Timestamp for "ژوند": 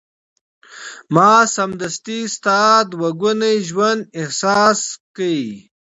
3.67-4.01